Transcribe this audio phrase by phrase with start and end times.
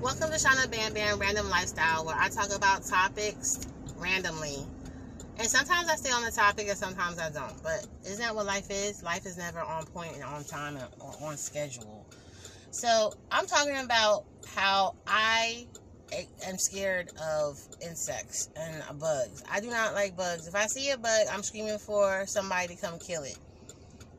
[0.00, 4.58] Welcome to Shanda Bam Bam Random Lifestyle, where I talk about topics randomly.
[5.38, 7.62] And sometimes I stay on the topic and sometimes I don't.
[7.62, 9.02] But isn't that what life is?
[9.02, 12.06] Life is never on point and on time or on schedule.
[12.70, 14.24] So I'm talking about
[14.54, 15.66] how I
[16.46, 19.42] am scared of insects and bugs.
[19.50, 20.46] I do not like bugs.
[20.46, 23.38] If I see a bug, I'm screaming for somebody to come kill it.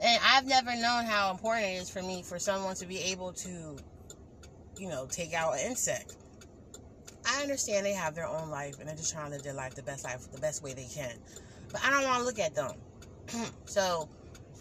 [0.01, 3.31] And I've never known how important it is for me for someone to be able
[3.33, 3.77] to,
[4.79, 6.15] you know, take out an insect.
[7.25, 9.75] I understand they have their own life and they're just trying to live their life
[9.75, 11.13] the best life, the best way they can.
[11.71, 12.71] But I don't want to look at them.
[13.65, 14.07] so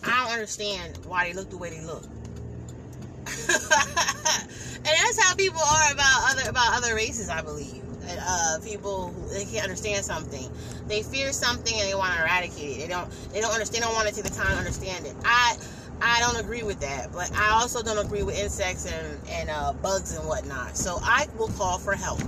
[0.04, 2.04] I don't understand why they look the way they look.
[3.48, 7.82] and that's how people are about other about other races, I believe.
[8.08, 10.48] Uh, people they can't understand something,
[10.86, 12.80] they fear something and they want to eradicate it.
[12.80, 13.82] They don't they don't understand.
[13.82, 15.14] They don't want to take the time to understand it.
[15.24, 15.56] I
[16.00, 19.72] I don't agree with that, but I also don't agree with insects and and uh,
[19.74, 20.76] bugs and whatnot.
[20.76, 22.20] So I will call for help.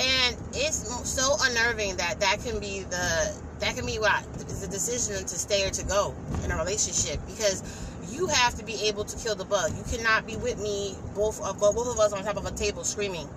[0.00, 4.22] And it's so unnerving that that can be the that can be what
[4.60, 7.62] the decision to stay or to go in a relationship because
[8.10, 9.72] you have to be able to kill the bug.
[9.76, 12.84] You cannot be with me, both of both of us on top of a table
[12.84, 13.28] screaming.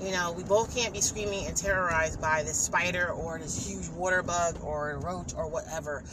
[0.00, 3.88] You know, we both can't be screaming and terrorized by this spider or this huge
[3.96, 6.04] water bug or a roach or whatever.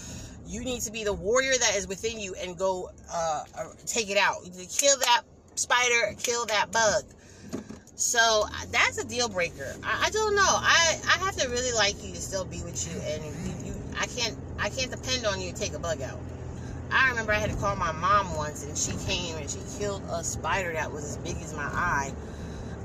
[0.47, 4.09] You need to be the warrior that is within you and go uh, uh take
[4.09, 4.43] it out.
[4.69, 5.21] Kill that
[5.55, 7.03] spider, kill that bug.
[7.95, 9.75] So that's a deal breaker.
[9.83, 10.41] I, I, don't know.
[10.41, 13.81] I, I have to really like you to still be with you, and you, you,
[13.97, 16.19] I can't I can't depend on you to take a bug out.
[16.91, 20.03] I remember I had to call my mom once, and she came and she killed
[20.11, 22.11] a spider that was as big as my eye.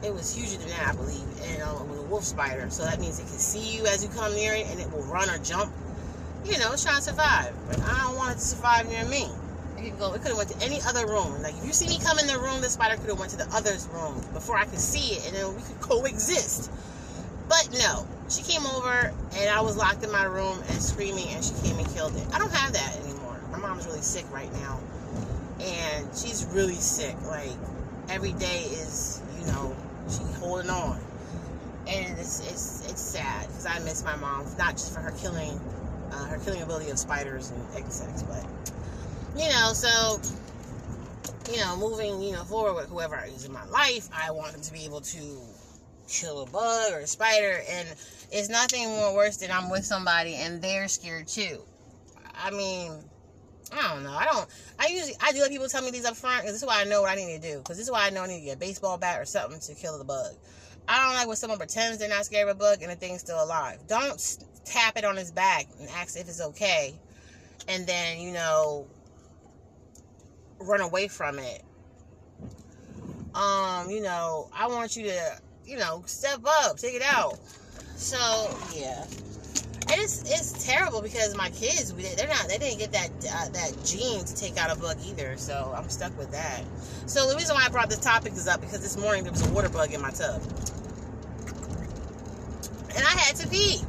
[0.03, 2.70] It was huger than that, I believe, and um, it was a wolf spider.
[2.70, 5.03] So that means it can see you as you come near it, and it will
[5.05, 5.72] run or jump.
[6.44, 7.55] You know, trying to survive.
[7.69, 9.28] But I don't want it to survive near me.
[9.77, 10.14] It could go.
[10.14, 11.42] It could have went to any other room.
[11.42, 13.39] Like if you see me come in the room, the spider could have went to
[13.39, 16.70] the other's room before I could see it, and then we could coexist.
[17.48, 21.44] But no, she came over, and I was locked in my room and screaming, and
[21.44, 22.27] she came and killed it.
[22.34, 23.19] I don't have that anymore
[23.60, 24.81] my mom's really sick right now,
[25.60, 27.16] and she's really sick.
[27.26, 27.50] Like
[28.09, 29.76] every day is, you know,
[30.09, 31.00] she holding on,
[31.87, 35.60] and it's it's it's sad because I miss my mom, not just for her killing,
[36.12, 38.44] uh, her killing ability of spiders and insects, but
[39.36, 40.20] you know, so
[41.50, 44.52] you know, moving, you know, forward with whoever I use in my life, I want
[44.52, 45.41] them to be able to
[46.08, 47.88] kill a bug or a spider, and
[48.30, 51.62] it's nothing more worse than I'm with somebody and they're scared too.
[52.34, 52.92] I mean,
[53.72, 54.12] I don't know.
[54.12, 54.46] I don't.
[54.78, 56.80] I usually I do let people tell me these up front because this is why
[56.80, 57.58] I know what I need to do.
[57.58, 59.60] Because this is why I know I need to get a baseball bat or something
[59.60, 60.34] to kill the bug.
[60.88, 63.21] I don't like when someone pretends they're not scared of a bug and the thing's
[63.21, 63.78] still alive.
[63.87, 66.94] Don't tap it on his back and ask if it's okay,
[67.69, 68.87] and then you know
[70.60, 71.62] run away from it.
[73.34, 77.38] Um, you know, I want you to, you know, step up, take it out.
[77.97, 78.19] So
[78.75, 79.05] yeah
[79.91, 83.72] and it's it's terrible because my kids they're not they didn't get that uh, that
[83.84, 86.62] gene to take out a bug either so i'm stuck with that
[87.06, 89.47] so the reason why i brought this topic is up because this morning there was
[89.47, 90.43] a water bug in my tub
[93.19, 93.81] had to pee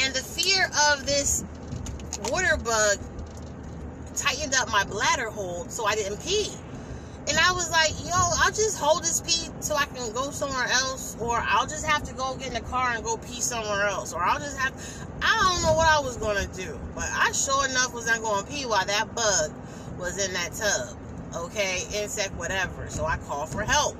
[0.00, 1.44] and the fear of this
[2.30, 2.98] water bug
[4.16, 6.50] tightened up my bladder hold so i didn't pee
[7.26, 10.66] and I was like, yo, I'll just hold this pee so I can go somewhere
[10.66, 13.86] else, or I'll just have to go get in the car and go pee somewhere
[13.86, 14.74] else, or I'll just have.
[15.22, 18.52] I don't know what I was gonna do, but I sure enough was not to
[18.52, 19.52] pee while that bug
[19.98, 20.98] was in that tub.
[21.34, 22.90] Okay, insect, whatever.
[22.90, 23.96] So I called for help.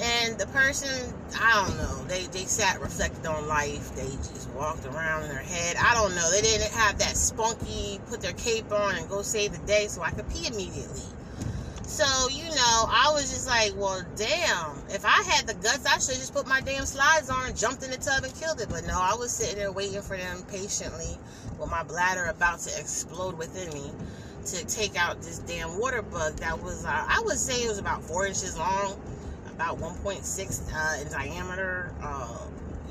[0.00, 3.94] And the person, I don't know, they, they sat reflected on life.
[3.94, 5.76] They just walked around in their head.
[5.76, 6.30] I don't know.
[6.30, 10.02] They didn't have that spunky, put their cape on and go save the day so
[10.02, 11.02] I could pee immediately.
[11.86, 14.78] So, you know, I was just like, well, damn.
[14.88, 17.90] If I had the guts, I should just put my damn slides on jumped in
[17.90, 18.70] the tub and killed it.
[18.70, 21.18] But no, I was sitting there waiting for them patiently
[21.58, 23.90] with my bladder about to explode within me
[24.46, 27.78] to take out this damn water bug that was, uh, I would say it was
[27.78, 28.98] about four inches long,
[29.54, 32.38] about 1.6 uh, in diameter, uh,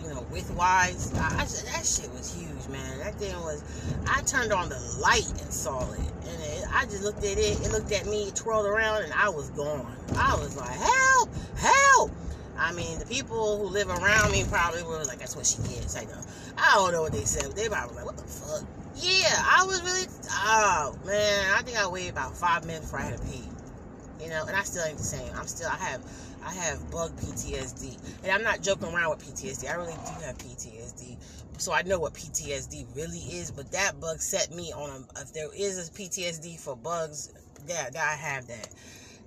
[0.02, 1.14] you know, width wise.
[1.16, 3.00] I, I, that shit was huge, man.
[3.00, 3.64] That thing was,
[4.08, 7.60] I turned on the light and saw it and it, I just looked at it.
[7.62, 9.96] It looked at me, it twirled around, and I was gone.
[10.18, 12.12] I was like, help, help.
[12.58, 15.98] I mean, the people who live around me probably were like, that's what she gets.
[15.98, 16.22] I know.
[16.58, 17.52] I don't know what they said.
[17.56, 18.64] They probably like, what the fuck?
[18.96, 21.54] Yeah, I was really, oh, man.
[21.58, 23.44] I think I waited about five minutes before I had to pee.
[24.22, 25.32] You know, and I still ain't the same.
[25.36, 26.02] I'm still, I have,
[26.44, 27.98] I have bug PTSD.
[28.24, 29.70] And I'm not joking around with PTSD.
[29.70, 31.18] I really do have PTSD
[31.62, 33.52] so I know what PTSD really is.
[33.52, 35.22] But that bug set me on a.
[35.22, 37.32] If there is a PTSD for bugs,
[37.68, 38.70] yeah, I have that.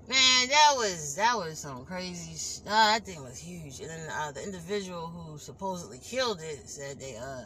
[0.09, 2.37] Man, that was that was some crazy.
[2.37, 3.81] Sh- uh, that thing was huge.
[3.81, 7.45] And then uh, the individual who supposedly killed it said they uh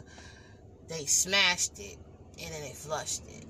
[0.87, 1.97] they smashed it
[2.43, 3.45] and then they flushed it.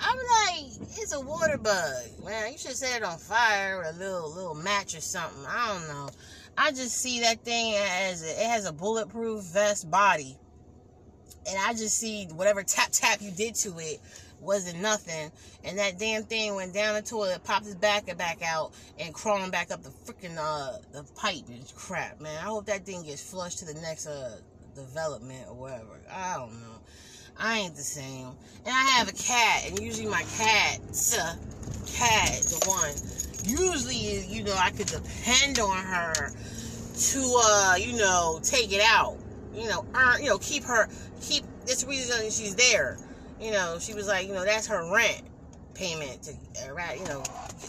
[0.00, 0.66] I'm like,
[0.98, 2.52] it's a water bug, man.
[2.52, 5.44] You should set it on fire with a little little match or something.
[5.46, 6.08] I don't know.
[6.56, 10.36] I just see that thing as it has a bulletproof vest body,
[11.48, 14.00] and I just see whatever tap tap you did to it
[14.40, 15.30] wasn't nothing,
[15.64, 19.12] and that damn thing went down the toilet, popped his back and back out, and
[19.14, 22.38] crawling back up the freaking uh the pipe and crap, man.
[22.38, 24.36] I hope that thing gets flushed to the next uh
[24.74, 26.00] development or whatever.
[26.10, 26.78] I don't know.
[27.40, 28.28] I ain't the same.
[28.66, 31.36] And I have a cat, and usually my cat's uh,
[31.86, 32.92] cat, the one,
[33.44, 39.16] usually, you know, I could depend on her to, uh, you know, take it out.
[39.54, 40.88] You know, earn, you know, keep her,
[41.22, 42.98] keep, this reason she's there.
[43.40, 45.22] You know, she was like, you know, that's her rent
[45.72, 46.32] payment to,
[46.62, 47.22] you know,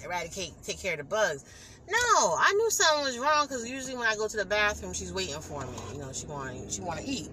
[0.03, 1.45] eradicate, take care of the bugs.
[1.89, 5.13] No, I knew something was wrong because usually when I go to the bathroom, she's
[5.13, 5.77] waiting for me.
[5.93, 7.29] You know, she want she want to eat.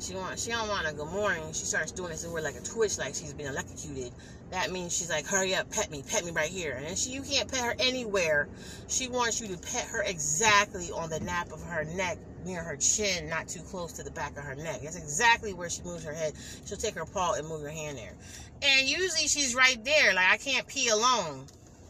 [0.00, 1.52] She want she don't want a good morning.
[1.52, 4.12] She starts doing this we're like a twitch, like she's been electrocuted.
[4.50, 6.82] That means she's like, hurry up, pet me, pet me right here.
[6.82, 8.48] And she you can't pet her anywhere.
[8.88, 12.16] She wants you to pet her exactly on the nape of her neck,
[12.46, 14.80] near her chin, not too close to the back of her neck.
[14.82, 16.32] That's exactly where she moves her head.
[16.64, 18.14] She'll take her paw and move her hand there.
[18.62, 20.14] And usually she's right there.
[20.14, 21.44] Like I can't pee alone.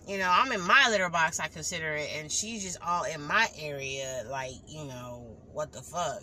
[0.08, 3.22] You know, I'm in my litter box, I consider it, and she's just all in
[3.22, 6.22] my area, like, you know, what the fuck.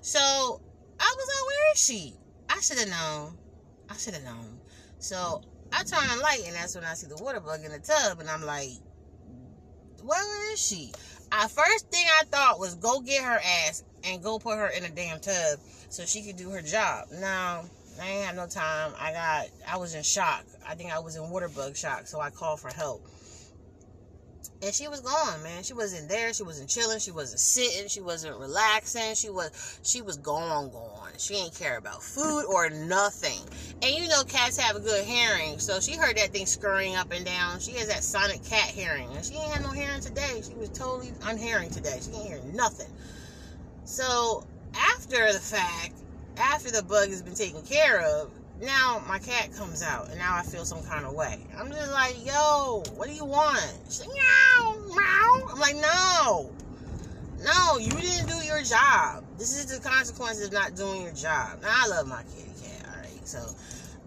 [0.00, 0.60] So
[1.08, 2.14] I was like, where is she?
[2.50, 3.38] I should have known.
[3.88, 4.58] I should have known.
[4.98, 5.40] So
[5.72, 8.20] I turn the light, and that's when I see the water bug in the tub,
[8.20, 8.72] and I'm like,
[10.02, 10.92] where is she?
[11.32, 14.84] I first thing I thought was go get her ass and go put her in
[14.84, 15.58] a damn tub
[15.88, 17.06] so she could do her job.
[17.12, 17.64] Now
[18.00, 18.92] I ain't have no time.
[18.98, 20.44] I got I was in shock.
[20.66, 23.06] I think I was in water bug shock, so I called for help
[24.62, 25.62] and she was gone, man.
[25.62, 26.34] She wasn't there.
[26.34, 26.98] She wasn't chilling.
[26.98, 27.88] She wasn't sitting.
[27.88, 29.14] She wasn't relaxing.
[29.14, 31.10] She was she was gone, gone.
[31.16, 33.40] She ain't care about food or nothing.
[33.82, 37.12] And you know, cats have a good hearing, so she heard that thing scurrying up
[37.12, 37.60] and down.
[37.60, 40.42] She has that sonic cat hearing, and she ain't had no hearing today.
[40.46, 42.00] She was totally unhearing today.
[42.02, 42.90] She ain't hear nothing.
[43.84, 44.44] So
[44.74, 45.92] after the fact,
[46.36, 50.36] after the bug has been taken care of, now my cat comes out and now
[50.36, 51.38] I feel some kind of way.
[51.56, 53.72] I'm just like, yo, what do you want?
[53.86, 55.48] She's like, meow, meow.
[55.50, 56.50] I'm like, no,
[57.44, 59.24] no, you didn't do your job.
[59.38, 61.62] This is the consequence of not doing your job.
[61.62, 63.28] Now I love my kitty cat, all right.
[63.28, 63.38] So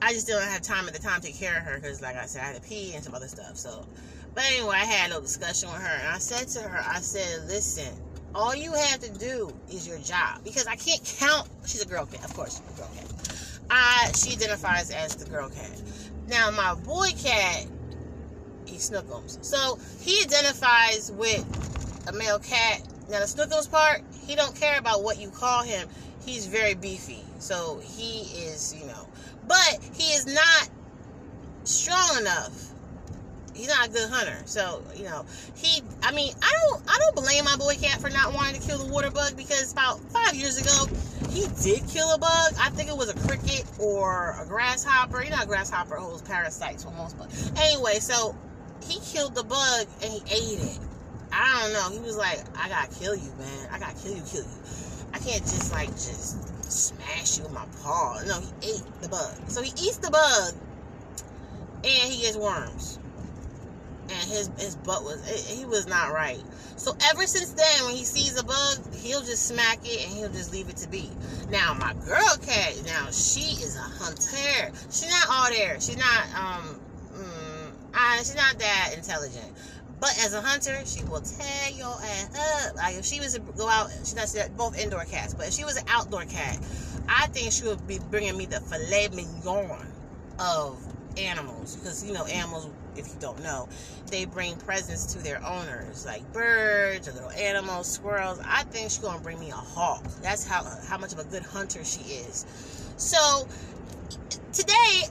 [0.01, 2.17] I just didn't have time at the time to take care of her because, like
[2.17, 3.55] I said, I had to pee and some other stuff.
[3.55, 3.85] So,
[4.35, 6.99] but anyway, I had a little discussion with her and I said to her, I
[6.99, 7.93] said, listen.
[8.33, 11.49] All you have to do is your job because I can't count.
[11.65, 13.11] She's a girl cat, of course, a girl cat.
[13.71, 15.81] I she identifies as the girl cat.
[16.27, 17.65] Now my boy cat,
[18.65, 19.43] he snookums.
[19.43, 21.45] So he identifies with
[22.07, 22.81] a male cat.
[23.09, 25.87] Now the snookums part, he don't care about what you call him.
[26.25, 27.23] He's very beefy.
[27.39, 29.07] So he is, you know,
[29.47, 30.69] but he is not
[31.63, 32.70] strong enough
[33.53, 34.41] he's not a good hunter.
[34.45, 35.25] So, you know,
[35.55, 38.67] he I mean, I don't I don't blame my boy cat for not wanting to
[38.67, 40.87] kill the water bug because about five years ago
[41.29, 42.53] he did kill a bug.
[42.59, 45.23] I think it was a cricket or a grasshopper.
[45.23, 47.51] You know, grasshopper holds parasites for most bugs.
[47.57, 48.35] Anyway, so
[48.83, 50.79] he killed the bug and he ate it.
[51.31, 51.97] I don't know.
[51.97, 53.69] He was like, I gotta kill you, man.
[53.71, 54.57] I gotta kill you, kill you.
[55.13, 58.21] I can't just like just smash you with my paw.
[58.25, 59.35] No, he ate the bug.
[59.47, 60.53] So he eats the bug
[61.83, 62.99] and he gets worms
[64.23, 66.39] his his butt was he was not right.
[66.77, 70.29] So ever since then, when he sees a bug, he'll just smack it and he'll
[70.29, 71.09] just leave it to be.
[71.49, 74.71] Now my girl cat, now she is a hunter.
[74.89, 75.79] She's not all there.
[75.79, 76.79] She's not um,
[77.13, 79.51] mm, uh, she's not that intelligent.
[79.99, 82.75] But as a hunter, she will tear your ass up.
[82.75, 85.35] Like if she was to go out, she's not both indoor cats.
[85.35, 86.57] But if she was an outdoor cat,
[87.07, 89.87] I think she would be bringing me the filet mignon
[90.39, 90.83] of
[91.17, 93.67] animals because you know animals if you don't know
[94.11, 98.39] they bring presents to their owners like birds or little animals squirrels.
[98.45, 100.03] I think she's gonna bring me a hawk.
[100.21, 102.45] That's how how much of a good hunter she is.
[102.97, 103.47] So
[104.53, 105.03] today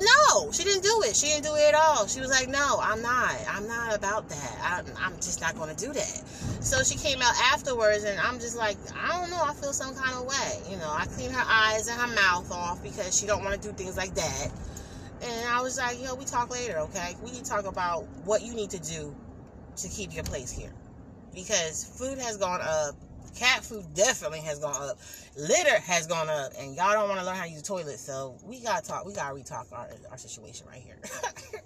[0.00, 1.14] no she didn't do it.
[1.14, 2.06] She didn't do it at all.
[2.08, 3.36] She was like no i'm not.
[3.48, 4.58] I'm not about that.
[4.60, 6.22] I, i'm just not to do that.
[6.60, 9.42] So she came out afterwards and i'm just like i don't know.
[9.42, 10.70] I feel some kind of way.
[10.70, 13.68] You know i clean her eyes and her mouth off because she don't want to
[13.68, 14.50] do things like that
[15.22, 17.16] and I was like, yo, we talk later, okay?
[17.22, 19.14] We can talk about what you need to do
[19.76, 20.72] to keep your place here.
[21.34, 22.94] Because food has gone up.
[23.36, 24.98] Cat food definitely has gone up.
[25.36, 26.52] Litter has gone up.
[26.58, 27.98] And y'all don't want to learn how to use the toilet.
[27.98, 29.06] So we got to talk.
[29.06, 30.98] We got to retalk our, our situation right here.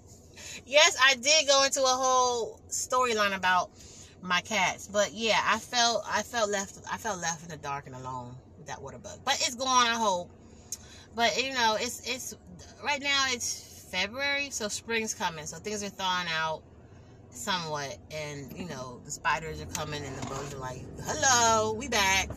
[0.65, 3.71] yes, I did go into a whole storyline about
[4.21, 7.87] my cats, but yeah, I felt I felt left I felt left in the dark
[7.87, 9.19] and alone with that water bug.
[9.25, 10.31] But it's gone, I hope.
[11.15, 12.35] But you know, it's it's
[12.83, 16.61] right now it's February, so spring's coming, so things are thawing out
[17.29, 21.87] somewhat, and you know the spiders are coming and the bugs are like, "Hello, we
[21.87, 22.29] back."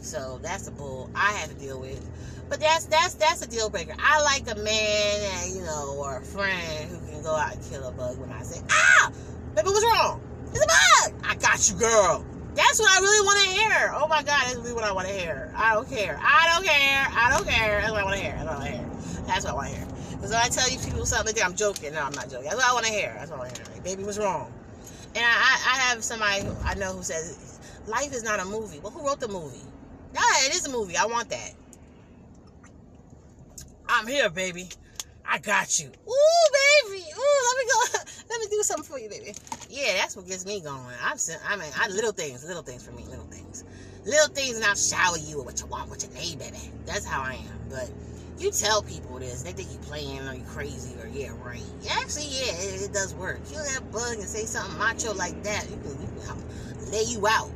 [0.00, 2.04] So that's a bull I have to deal with.
[2.48, 3.94] But that's that's that's a deal breaker.
[3.98, 7.70] I like a man and you know or a friend who can go out and
[7.70, 9.12] kill a bug when I say, "Ah,
[9.54, 10.20] baby, what's wrong?
[10.52, 12.24] It's a bug." I got you, girl.
[12.58, 13.92] That's what I really want to hear.
[13.94, 15.52] Oh my God, that's really what I want to hear.
[15.54, 16.18] I don't care.
[16.20, 17.06] I don't care.
[17.08, 17.80] I don't care.
[17.80, 18.34] That's what I want to hear.
[18.34, 19.24] That's what I want to hear.
[19.26, 19.86] That's what I want to hear.
[20.10, 21.94] Because when I tell you people something, they think I'm joking.
[21.94, 22.50] No, I'm not joking.
[22.50, 23.14] That's what I want to hear.
[23.16, 23.72] That's what I want to hear.
[23.72, 24.52] Like, baby, what's wrong?
[25.14, 28.80] And I, I have somebody who I know who says, life is not a movie.
[28.80, 29.62] Well, who wrote the movie?
[30.12, 30.96] Yeah, it is a movie.
[30.96, 31.52] I want that.
[33.88, 34.68] I'm here, baby.
[35.30, 35.86] I got you.
[35.86, 37.04] Ooh, baby.
[37.04, 37.98] Ooh, let me go.
[38.30, 39.34] Let me do something for you, baby.
[39.70, 40.80] Yeah, that's what gets me going.
[41.02, 41.16] I'm,
[41.46, 43.64] I mean, I little things, little things for me, little things,
[44.04, 46.58] little things, and I'll shower you with what you want, what you need, baby.
[46.84, 47.58] That's how I am.
[47.70, 47.90] But
[48.38, 51.62] you tell people this, they think you playing or you crazy or yeah, right.
[51.90, 53.40] Actually, yeah, it, it does work.
[53.48, 55.64] Kill that bug and say something macho like that.
[55.70, 56.44] You can, you can um,
[56.92, 57.50] lay you out.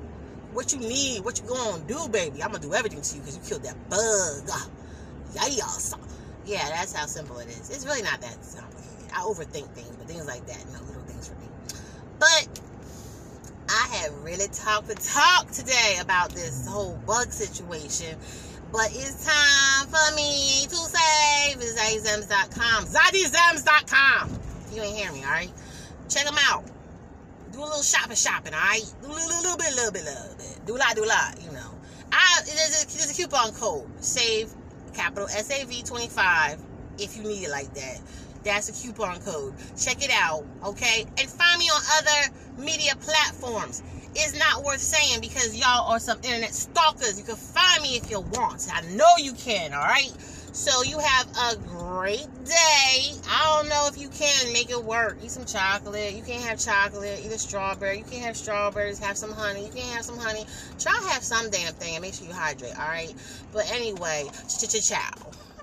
[0.52, 2.43] What you need, what you gonna do, baby?
[2.43, 4.49] I'm gonna do everything to you because you killed that bug.
[5.35, 5.67] Yeah,
[6.46, 7.70] yeah, that's how simple it is.
[7.70, 9.12] It's really not that complicated.
[9.14, 11.46] I overthink things, but things like that, you know, little things for me.
[12.18, 12.61] But
[13.68, 18.16] I have really talked the talk today about this whole bug situation
[18.72, 22.87] but it's time for me to visit ZadyZems.com.
[22.87, 24.38] ZadyZems.com.
[24.72, 25.52] You ain't hear me, all right?
[26.08, 26.64] Check them out.
[27.52, 28.82] Do a little shopping, shopping, all right?
[29.02, 30.61] Do a little, little bit, little bit, little bit.
[30.64, 31.70] Do a lot, do a lot, you know.
[32.11, 33.87] I, there's, a, there's a coupon code.
[34.02, 34.50] Save,
[34.94, 36.58] capital SAV25,
[36.99, 38.00] if you need it like that.
[38.44, 39.54] That's a coupon code.
[39.78, 41.06] Check it out, okay?
[41.18, 43.82] And find me on other media platforms
[44.14, 47.18] It's not worth saying because y'all are some internet stalkers.
[47.18, 48.68] You can find me if you want.
[48.72, 50.12] I know you can, all right?
[50.52, 53.14] So you have a great day.
[53.26, 55.16] I don't know if you can make it work.
[55.23, 56.12] Eat some chocolate.
[56.12, 57.23] You can't have chocolate.
[57.25, 57.99] Eat a strawberry.
[57.99, 58.99] You can't have strawberries.
[58.99, 59.64] Have some honey.
[59.64, 60.44] You can't have some honey.
[60.78, 63.14] Try have some damn thing and make sure you hydrate, all right?
[63.52, 65.31] But anyway, ch-ch-chow.